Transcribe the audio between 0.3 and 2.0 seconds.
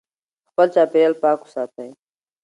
خپل چاپېریال پاک وساتئ.